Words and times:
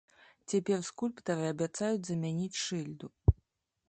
Цяпер 0.53 0.79
скульптары 0.87 1.45
абяцаюць 1.53 2.01
замяніць 2.07 2.61
шыльду. 2.65 3.07